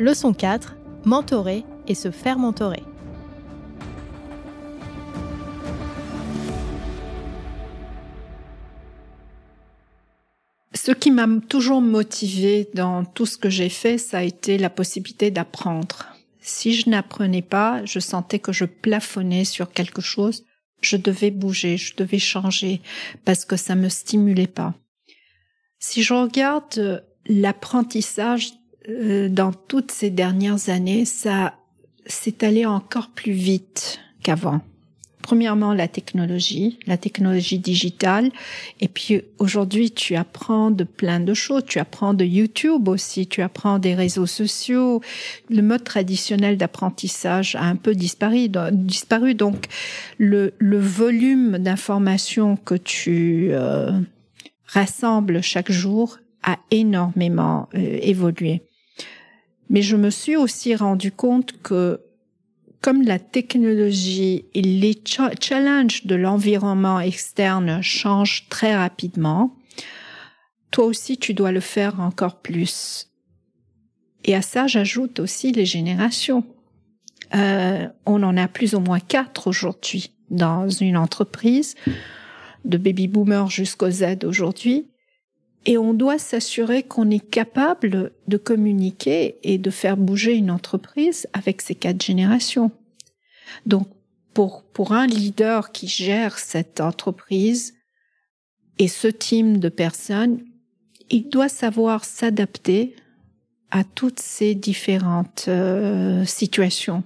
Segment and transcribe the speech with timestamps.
[0.00, 0.74] Leçon 4.
[1.04, 2.82] Mentorer et se faire mentorer.
[10.74, 14.68] Ce qui m'a toujours motivé dans tout ce que j'ai fait, ça a été la
[14.68, 16.06] possibilité d'apprendre.
[16.40, 20.44] Si je n'apprenais pas, je sentais que je plafonnais sur quelque chose.
[20.80, 22.82] Je devais bouger, je devais changer
[23.24, 24.74] parce que ça me stimulait pas.
[25.78, 28.50] Si je regarde l'apprentissage
[28.88, 31.54] euh, dans toutes ces dernières années, ça
[32.06, 34.60] s'est allé encore plus vite qu'avant.
[35.22, 38.30] Premièrement, la technologie, la technologie digitale.
[38.80, 41.62] Et puis aujourd'hui, tu apprends de plein de choses.
[41.66, 45.00] Tu apprends de YouTube aussi, tu apprends des réseaux sociaux.
[45.48, 48.50] Le mode traditionnel d'apprentissage a un peu disparu.
[48.72, 49.34] disparu.
[49.34, 49.68] Donc,
[50.18, 53.92] le, le volume d'informations que tu euh,
[54.66, 58.60] rassembles chaque jour a énormément euh, évolué.
[59.70, 62.00] Mais je me suis aussi rendu compte que
[62.80, 65.00] comme la technologie et les
[65.40, 69.56] challenges de l'environnement externe changent très rapidement,
[70.70, 73.10] toi aussi tu dois le faire encore plus.
[74.24, 76.44] Et à ça, j'ajoute aussi les générations.
[77.34, 81.74] Euh, on en a plus ou moins quatre aujourd'hui dans une entreprise,
[82.64, 84.88] de baby boomers jusqu'au Z aujourd'hui.
[85.66, 91.26] Et on doit s'assurer qu'on est capable de communiquer et de faire bouger une entreprise
[91.32, 92.70] avec ces quatre générations.
[93.64, 93.88] Donc,
[94.34, 97.74] pour, pour un leader qui gère cette entreprise
[98.78, 100.44] et ce team de personnes,
[101.08, 102.96] il doit savoir s'adapter
[103.70, 107.04] à toutes ces différentes euh, situations.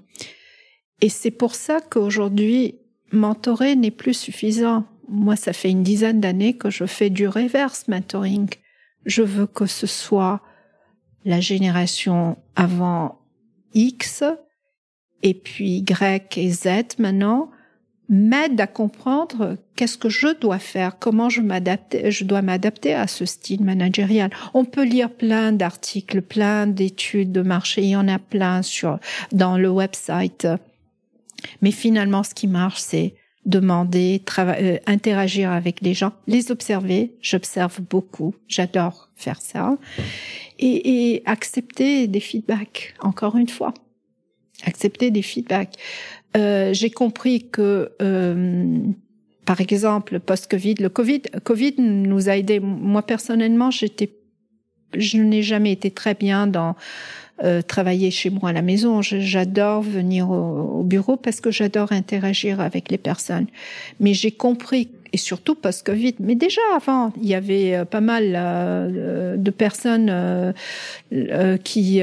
[1.01, 2.77] Et c'est pour ça qu'aujourd'hui,
[3.13, 7.89] mentorer n'est plus suffisant moi, ça fait une dizaine d'années que je fais du reverse
[7.89, 8.49] mentoring.
[9.07, 10.41] Je veux que ce soit
[11.25, 13.19] la génération avant
[13.75, 14.25] X
[15.23, 17.51] et puis Y et Z maintenant
[18.09, 23.27] m'aide à comprendre qu'est-ce que je dois faire, comment je je dois m'adapter à ce
[23.27, 24.31] style managérial.
[24.55, 28.99] On peut lire plein d'articles, plein d'études de marché, il y en a plein sur
[29.33, 30.47] dans le website.
[31.61, 33.15] Mais finalement, ce qui marche, c'est
[33.49, 37.15] demander, euh, interagir avec les gens, les observer.
[37.21, 39.77] J'observe beaucoup, j'adore faire ça.
[40.59, 43.75] Et, et, accepter des feedbacks, encore une fois.
[44.65, 45.77] Accepter des feedbacks.
[46.37, 48.79] Euh, J'ai compris que, euh,
[49.47, 52.61] par exemple, post-Covid, le Covid, Covid nous a aidés.
[52.61, 54.13] Moi, personnellement, j'étais,
[54.95, 56.77] je n'ai jamais été très bien dans
[57.45, 59.01] euh, travailler chez moi à la maison.
[59.01, 63.47] J'adore venir au, bureau parce que j'adore interagir avec les personnes.
[64.01, 66.17] Mais j'ai compris et surtout post-Covid.
[66.19, 70.55] Mais déjà avant, il y avait euh, pas mal euh, de personnes
[71.63, 72.03] qui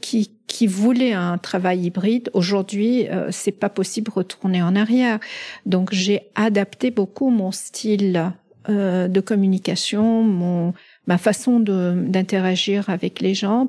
[0.00, 2.30] qui qui voulaient un travail hybride.
[2.32, 5.18] Aujourd'hui, c'est pas possible de retourner en arrière.
[5.66, 8.32] Donc j'ai adapté beaucoup mon style
[8.68, 10.74] de communication, mon
[11.06, 13.68] ma façon d'interagir avec les gens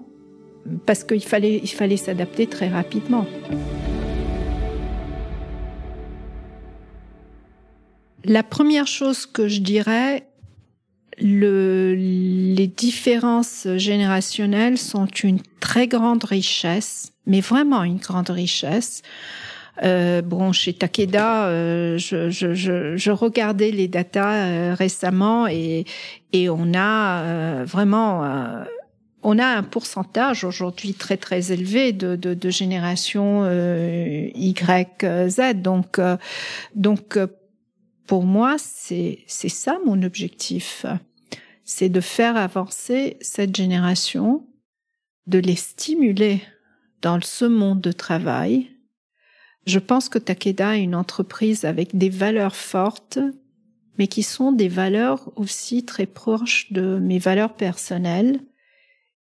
[0.86, 3.26] parce qu'il fallait, il fallait s'adapter très rapidement.
[8.24, 10.28] La première chose que je dirais,
[11.20, 19.02] le, les différences générationnelles sont une très grande richesse, mais vraiment une grande richesse.
[19.84, 25.86] Euh, bon, chez Takeda, euh, je, je, je, je, regardais les datas euh, récemment et,
[26.34, 28.64] et on a euh, vraiment euh,
[29.24, 35.62] on a un pourcentage aujourd'hui très très élevé de, de, de génération euh, Y, Z.
[35.62, 36.18] Donc, euh,
[36.76, 37.18] donc
[38.08, 40.86] pour moi, c'est c'est ça mon objectif,
[41.64, 44.46] c'est de faire avancer cette génération,
[45.28, 46.42] de les stimuler
[47.02, 48.72] dans ce monde de travail.
[49.66, 53.20] Je pense que Takeda est une entreprise avec des valeurs fortes,
[53.98, 58.40] mais qui sont des valeurs aussi très proches de mes valeurs personnelles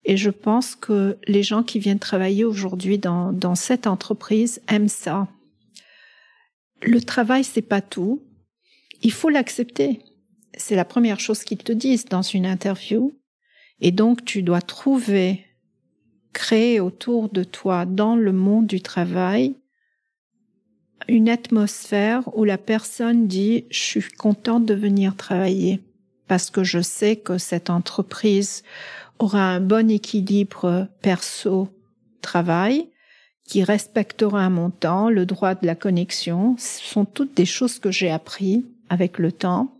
[0.03, 4.87] et je pense que les gens qui viennent travailler aujourd'hui dans, dans cette entreprise aiment
[4.87, 5.27] ça.
[6.81, 8.23] Le travail, c'est pas tout.
[9.03, 10.01] Il faut l'accepter.
[10.57, 13.13] C'est la première chose qu'ils te disent dans une interview.
[13.79, 15.45] Et donc, tu dois trouver,
[16.33, 19.55] créer autour de toi, dans le monde du travail,
[21.11, 25.81] une atmosphère où la personne dit, je suis contente de venir travailler
[26.29, 28.63] parce que je sais que cette entreprise
[29.19, 32.87] aura un bon équilibre perso-travail,
[33.43, 36.55] qui respectera mon temps, le droit de la connexion.
[36.57, 39.75] Ce sont toutes des choses que j'ai appris avec le temps.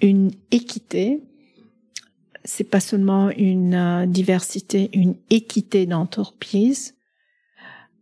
[0.00, 1.22] Une équité,
[2.44, 6.93] c'est pas seulement une euh, diversité, une équité d'entreprise.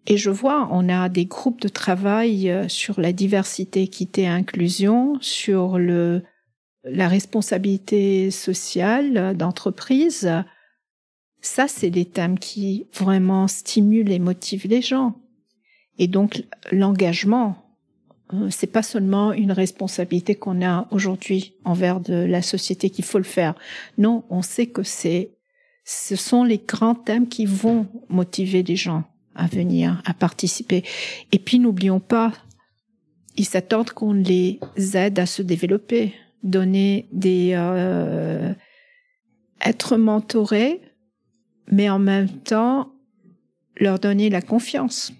[0.07, 4.29] Et je vois, on a des groupes de travail euh, sur la diversité, équité et
[4.29, 6.23] inclusion, sur le,
[6.85, 10.31] la responsabilité sociale d'entreprise.
[11.41, 15.15] Ça, c'est des thèmes qui vraiment stimulent et motivent les gens.
[15.99, 17.57] Et donc, l'engagement,
[18.33, 23.19] euh, c'est pas seulement une responsabilité qu'on a aujourd'hui envers de la société qu'il faut
[23.19, 23.55] le faire.
[23.99, 25.31] Non, on sait que c'est,
[25.85, 30.85] ce sont les grands thèmes qui vont motiver les gens à venir, à participer.
[31.33, 32.33] Et puis n'oublions pas,
[33.37, 34.59] ils s'attendent qu'on les
[34.95, 38.53] aide à se développer, donner des, euh,
[39.65, 40.81] être mentorés,
[41.71, 42.93] mais en même temps
[43.77, 45.13] leur donner la confiance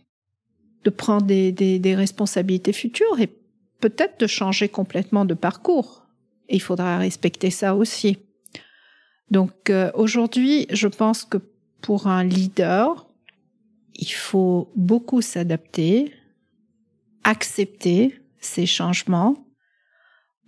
[0.85, 3.31] de prendre des, des, des responsabilités futures et
[3.81, 6.07] peut-être de changer complètement de parcours.
[6.49, 8.19] il faudra respecter ça aussi.
[9.31, 11.39] Donc euh, aujourd'hui, je pense que
[11.81, 13.07] pour un leader,
[13.95, 16.13] il faut beaucoup s'adapter,
[17.25, 19.37] accepter ces changements,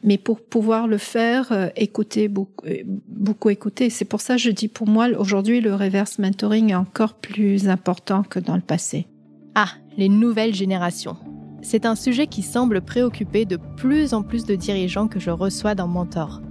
[0.03, 3.89] mais pour pouvoir le faire, euh, écouter beaucoup, euh, beaucoup écouter.
[3.89, 7.69] C'est pour ça que je dis pour moi aujourd'hui le reverse mentoring est encore plus
[7.69, 9.07] important que dans le passé.
[9.55, 11.17] Ah, les nouvelles générations.
[11.63, 15.75] C'est un sujet qui semble préoccuper de plus en plus de dirigeants que je reçois
[15.75, 16.43] dans Mentor.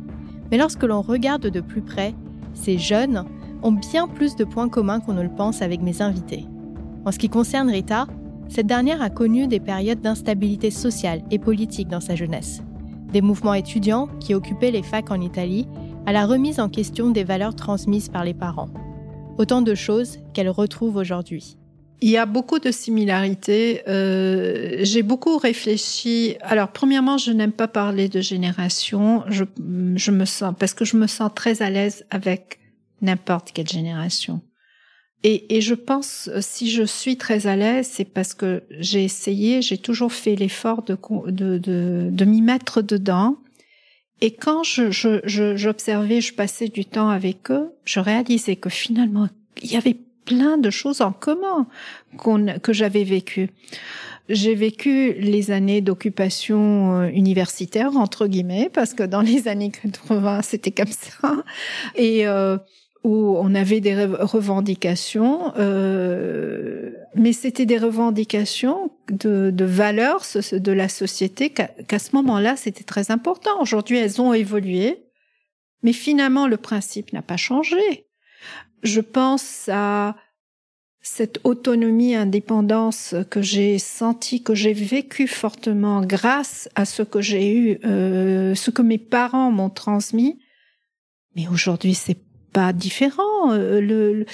[0.49, 2.15] Mais lorsque l'on regarde de plus près,
[2.55, 3.25] ces jeunes
[3.61, 6.45] ont bien plus de points communs qu'on ne le pense avec mes invités.
[7.05, 8.07] En ce qui concerne Rita,
[8.47, 12.61] cette dernière a connu des périodes d'instabilité sociale et politique dans sa jeunesse.
[13.11, 15.67] Des mouvements étudiants qui occupaient les facs en Italie
[16.05, 18.69] à la remise en question des valeurs transmises par les parents.
[19.38, 21.57] Autant de choses qu'elle retrouve aujourd'hui.
[22.01, 23.81] Il y a beaucoup de similarités.
[23.88, 26.35] Euh, j'ai beaucoup réfléchi.
[26.41, 29.23] Alors, premièrement, je n'aime pas parler de génération.
[29.29, 29.45] Je,
[29.95, 32.59] je me sens parce que je me sens très à l'aise avec
[33.01, 34.41] n'importe quelle génération.
[35.23, 39.61] Et, et, je pense, si je suis très à l'aise, c'est parce que j'ai essayé,
[39.61, 40.97] j'ai toujours fait l'effort de,
[41.27, 43.37] de, de, de m'y mettre dedans.
[44.19, 49.27] Et quand je, je, j'observais, je passais du temps avec eux, je réalisais que finalement,
[49.61, 51.67] il y avait plein de choses en commun
[52.61, 53.49] que j'avais vécues.
[54.29, 60.41] J'ai vécu les années d'occupation euh, universitaire entre guillemets parce que dans les années 80
[60.43, 61.43] c'était comme ça
[61.95, 62.57] et euh,
[63.03, 70.88] où on avait des revendications, euh, mais c'était des revendications de, de valeurs de la
[70.88, 73.61] société qu'à ce moment-là c'était très important.
[73.61, 75.03] Aujourd'hui elles ont évolué,
[75.81, 78.07] mais finalement le principe n'a pas changé
[78.83, 80.15] je pense à
[81.01, 87.53] cette autonomie, indépendance que j'ai senti, que j'ai vécu fortement grâce à ce que j'ai
[87.53, 90.39] eu, euh, ce que mes parents m'ont transmis.
[91.35, 92.17] Mais aujourd'hui, c'est
[92.53, 93.51] pas différent.
[93.51, 94.25] Euh, le,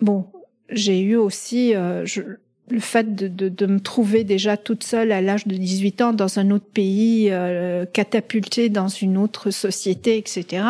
[0.00, 0.26] bon,
[0.70, 2.22] j'ai eu aussi euh, je,
[2.70, 6.12] le fait de, de, de, me trouver déjà toute seule à l'âge de 18 ans
[6.12, 10.64] dans un autre pays, euh, catapultée dans une autre société, etc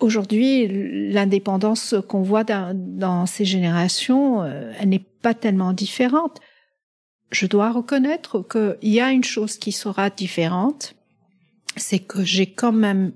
[0.00, 0.68] Aujourd'hui,
[1.10, 6.38] l'indépendance qu'on voit dans, dans, ces générations, euh, elle n'est pas tellement différente.
[7.32, 10.94] Je dois reconnaître qu'il y a une chose qui sera différente,
[11.76, 13.12] c'est que j'ai quand même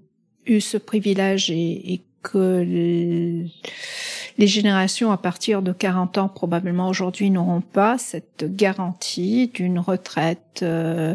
[0.47, 2.65] eu ce privilège et, et que
[4.39, 10.61] les générations à partir de 40 ans probablement aujourd'hui n'auront pas cette garantie d'une retraite
[10.63, 11.15] euh,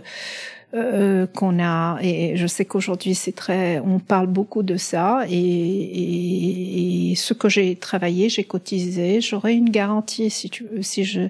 [0.73, 1.97] euh, qu'on a.
[2.01, 7.49] Et je sais qu'aujourd'hui c'est très on parle beaucoup de ça et, et, ce que
[7.49, 11.21] j'ai travaillé j'ai cotisé j'aurai une garantie si tu si je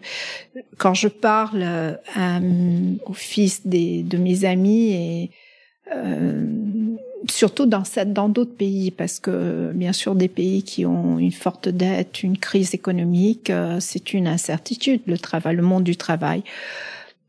[0.77, 1.63] quand je parle
[2.15, 2.39] à,
[3.05, 5.31] au fils des de mes amis et
[5.93, 6.45] euh,
[7.29, 11.31] surtout dans cette dans d'autres pays parce que bien sûr des pays qui ont une
[11.31, 16.43] forte dette une crise économique euh, c'est une incertitude le travail le monde du travail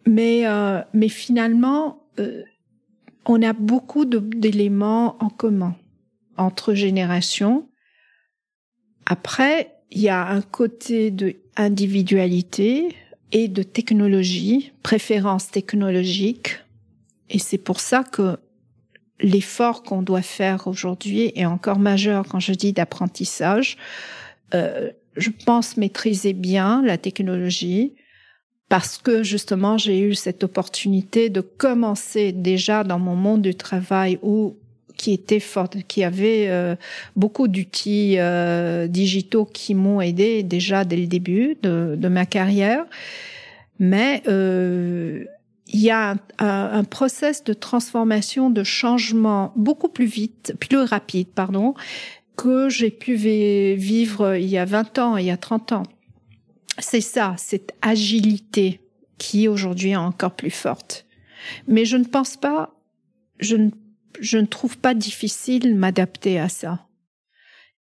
[0.09, 2.43] mais, euh, mais finalement, euh,
[3.26, 5.76] on a beaucoup d'éléments en commun
[6.38, 7.69] entre générations.
[9.05, 12.97] Après, il y a un côté de individualité
[13.33, 16.59] et de technologie, préférence technologique.
[17.28, 18.38] Et c'est pour ça que
[19.21, 23.77] l'effort qu'on doit faire aujourd'hui est encore majeur quand je dis d'apprentissage.
[24.55, 27.95] Euh, je pense maîtriser bien la technologie,
[28.69, 34.19] parce que justement j'ai eu cette opportunité de commencer déjà dans mon monde du travail
[34.23, 34.57] où
[34.97, 36.75] qui était forte, qui avait euh,
[37.15, 42.85] beaucoup d'outils euh, digitaux qui m'ont aidé déjà dès le début de, de ma carrière.
[43.79, 45.25] Mais euh,
[45.69, 51.29] il y a un, un, process de transformation, de changement beaucoup plus vite, plus rapide,
[51.29, 51.75] pardon,
[52.37, 55.83] que j'ai pu vivre il y a 20 ans, il y a 30 ans.
[56.79, 58.81] C'est ça, cette agilité
[59.19, 61.05] qui aujourd'hui est encore plus forte.
[61.67, 62.75] Mais je ne pense pas,
[63.41, 63.71] je ne,
[64.21, 66.87] je ne trouve pas difficile m'adapter à ça.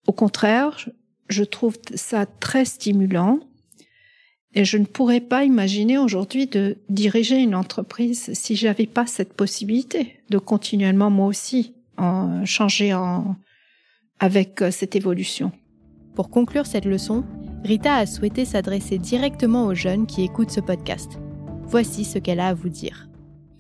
[0.07, 0.89] Au contraire,
[1.29, 3.39] je trouve ça très stimulant
[4.53, 9.33] et je ne pourrais pas imaginer aujourd'hui de diriger une entreprise si j'avais pas cette
[9.33, 13.35] possibilité de continuellement moi aussi en changer en,
[14.19, 15.51] avec euh, cette évolution.
[16.15, 17.23] Pour conclure cette leçon,
[17.63, 21.19] Rita a souhaité s'adresser directement aux jeunes qui écoutent ce podcast.
[21.65, 23.07] Voici ce qu'elle a à vous dire.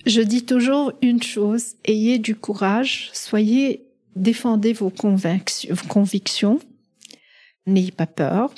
[0.05, 6.59] Je dis toujours une chose, ayez du courage, soyez, défendez vos, vos convictions,
[7.65, 8.53] n'ayez pas peur.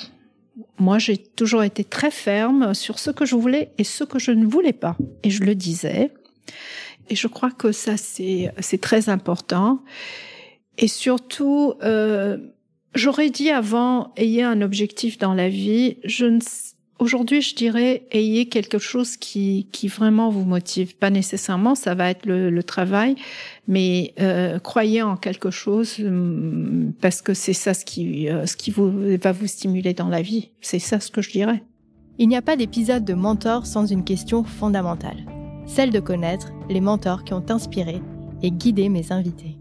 [0.80, 4.30] Moi, j'ai toujours été très ferme sur ce que je voulais et ce que je
[4.30, 4.96] ne voulais pas.
[5.22, 6.10] Et je le disais.
[7.10, 9.82] Et je crois que ça, c'est, très important.
[10.78, 12.38] Et surtout, euh,
[12.94, 15.98] j'aurais dit avant, ayez un objectif dans la vie.
[16.02, 16.40] Je ne,
[17.00, 20.94] aujourd'hui, je dirais, ayez quelque chose qui, qui vraiment vous motive.
[20.96, 23.16] Pas nécessairement, ça va être le, le travail,
[23.66, 28.56] mais euh, croyez en quelque chose hum, parce que c'est ça ce qui, euh, ce
[28.56, 30.50] qui vous, va vous stimuler dans la vie.
[30.60, 31.62] C'est ça ce que je dirais.
[32.18, 35.24] Il n'y a pas d'épisode de mentor sans une question fondamentale,
[35.66, 38.02] celle de connaître les mentors qui ont inspiré
[38.42, 39.56] et guidé mes invités.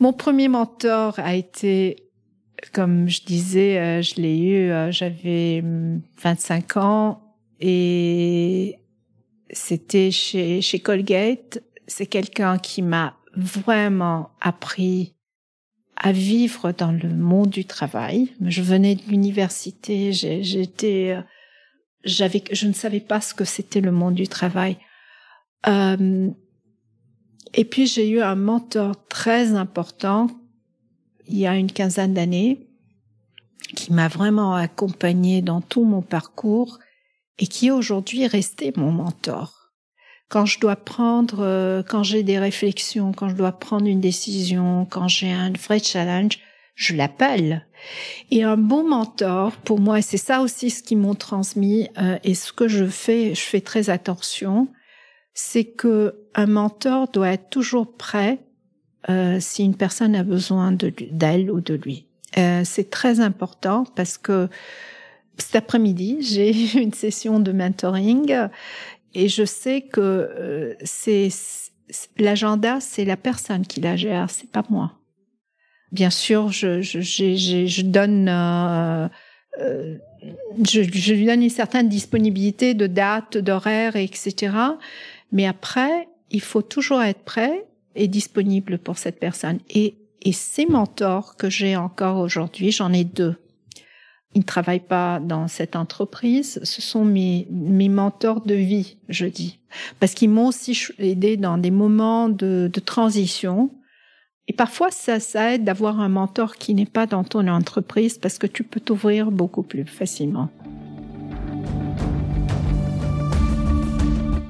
[0.00, 1.96] Mon premier mentor a été,
[2.72, 5.64] comme je disais, euh, je l'ai eu, euh, j'avais
[6.22, 8.76] 25 hum, ans et
[9.50, 11.62] c'était chez, chez Colgate.
[11.86, 15.14] C'est quelqu'un qui m'a vraiment appris
[15.96, 18.32] à vivre dans le monde du travail.
[18.46, 21.22] Je venais de l'université, j'étais, euh,
[22.04, 24.78] j'avais, je ne savais pas ce que c'était le monde du travail.
[25.66, 30.28] Et puis j'ai eu un mentor très important
[31.30, 32.66] il y a une quinzaine d'années
[33.76, 36.78] qui m'a vraiment accompagné dans tout mon parcours
[37.38, 39.70] et qui est aujourd'hui resté mon mentor.
[40.28, 44.86] Quand je dois prendre, euh, quand j'ai des réflexions, quand je dois prendre une décision,
[44.88, 46.38] quand j'ai un vrai challenge,
[46.74, 47.66] je l'appelle.
[48.30, 52.34] Et un bon mentor, pour moi, c'est ça aussi ce qu'ils m'ont transmis, euh, et
[52.34, 54.68] ce que je fais, je fais très attention,
[55.34, 58.38] c'est que un mentor doit être toujours prêt
[59.08, 62.06] euh, si une personne a besoin d'elle ou de lui.
[62.38, 64.48] Euh, c'est très important parce que
[65.38, 68.34] cet après-midi, j'ai une session de mentoring
[69.14, 71.28] et je sais que euh, c'est
[72.18, 74.92] l'agenda, c'est la personne qui la gère, c'est pas moi.
[75.92, 78.28] Bien sûr, je, je, je, je donne
[79.58, 79.96] euh,
[80.64, 84.54] je, je, lui donne une certaine disponibilité de date, d'horaire, etc.
[85.32, 89.58] Mais après, il faut toujours être prêt et disponible pour cette personne.
[89.70, 93.36] Et, et ces mentors que j'ai encore aujourd'hui, j'en ai deux.
[94.34, 99.26] Ils ne travaillent pas dans cette entreprise, ce sont mes, mes mentors de vie, je
[99.26, 99.58] dis.
[99.98, 103.70] Parce qu'ils m'ont aussi aidé dans des moments de, de transition.
[104.46, 108.38] Et parfois, ça, ça aide d'avoir un mentor qui n'est pas dans ton entreprise parce
[108.38, 110.48] que tu peux t'ouvrir beaucoup plus facilement.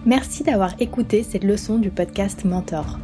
[0.04, 2.99] Merci d'avoir écouté cette leçon du podcast Mentor.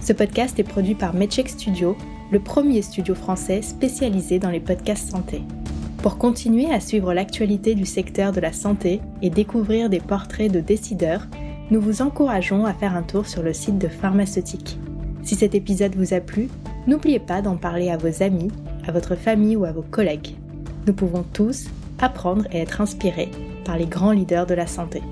[0.00, 1.94] Ce podcast est produit par Medcheck Studio,
[2.30, 5.42] le premier studio français spécialisé dans les podcasts santé.
[5.98, 10.60] Pour continuer à suivre l'actualité du secteur de la santé et découvrir des portraits de
[10.60, 11.26] décideurs,
[11.70, 14.78] nous vous encourageons à faire un tour sur le site de Pharmaceutique.
[15.22, 16.48] Si cet épisode vous a plu,
[16.86, 18.48] n'oubliez pas d'en parler à vos amis,
[18.88, 20.34] à votre famille ou à vos collègues.
[20.86, 21.66] Nous pouvons tous
[21.98, 23.30] apprendre et être inspirés
[23.66, 25.02] par les grands leaders de la santé.